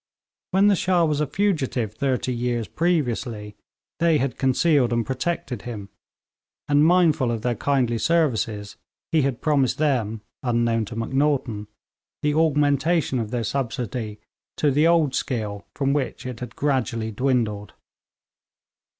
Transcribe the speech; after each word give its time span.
When 0.49 0.65
the 0.65 0.75
Shah 0.75 1.05
was 1.05 1.21
a 1.21 1.27
fugitive 1.27 1.93
thirty 1.93 2.33
years 2.33 2.67
previously, 2.67 3.55
they 3.99 4.17
had 4.17 4.35
concealed 4.39 4.91
and 4.91 5.05
protected 5.05 5.61
him; 5.61 5.89
and 6.67 6.83
mindful 6.83 7.29
of 7.29 7.43
their 7.43 7.53
kindly 7.53 7.99
services, 7.99 8.77
he 9.11 9.21
had 9.21 9.41
promised 9.41 9.77
them, 9.77 10.21
unknown 10.41 10.85
to 10.85 10.95
Macnaghten, 10.95 11.67
the 12.23 12.33
augmentation 12.33 13.19
of 13.19 13.29
their 13.29 13.43
subsidy 13.43 14.17
to 14.57 14.71
the 14.71 14.87
old 14.87 15.13
scale 15.13 15.67
from 15.75 15.93
which 15.93 16.25
it 16.25 16.39
had 16.39 16.55
gradually 16.55 17.11
dwindled. 17.11 17.73